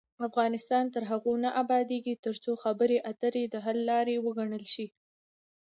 افغانستان 0.29 0.83
تر 0.93 1.03
هغو 1.11 1.33
نه 1.43 1.49
ابادیږي، 1.63 2.13
ترڅو 2.25 2.51
خبرې 2.63 2.97
اترې 3.11 3.43
د 3.47 3.55
حل 3.65 3.77
لار 3.89 4.07
وګڼل 4.25 4.63
شي. 4.73 4.87